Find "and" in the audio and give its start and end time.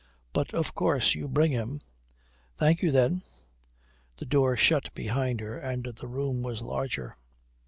5.59-5.83